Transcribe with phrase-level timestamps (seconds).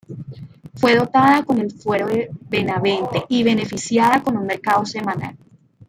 [0.73, 5.37] Fue dotada con el fuero de Benavente y beneficiada con un mercado semanal.